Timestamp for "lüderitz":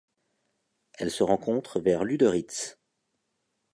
2.03-2.79